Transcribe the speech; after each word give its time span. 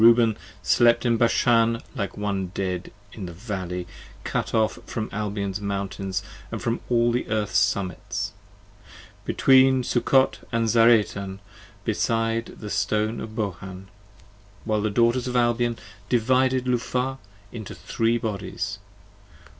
Reuben 0.03 0.35
slept 0.63 1.05
in 1.05 1.17
Bashan 1.17 1.79
like 1.93 2.17
one 2.17 2.47
dead, 2.55 2.91
in 3.13 3.27
the 3.27 3.33
Valley, 3.33 3.85
Cut 4.23 4.51
off 4.51 4.79
from 4.87 5.09
Albion's 5.11 5.61
mountains 5.61 6.23
& 6.39 6.57
from 6.57 6.79
all 6.89 7.11
the 7.11 7.27
Earth's 7.27 7.59
summits, 7.59 8.31
45 9.25 9.25
Between 9.25 9.83
Succoth 9.83 10.43
& 10.45 10.53
Zaretan 10.67 11.37
beside 11.85 12.45
the 12.47 12.71
Stone 12.71 13.19
of 13.19 13.35
Bohan; 13.35 13.89
While 14.65 14.81
the 14.81 14.89
Daughters 14.89 15.27
of 15.27 15.35
Albion 15.35 15.77
divided 16.09 16.65
Luvah 16.65 17.19
into 17.51 17.75
three 17.75 18.17
Bodies. 18.17 18.79